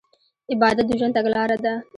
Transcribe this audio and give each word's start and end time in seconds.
عبادت 0.51 0.85
د 0.87 0.91
ژوند 0.99 1.15
تګلاره 1.17 1.57
ده. 1.63 1.73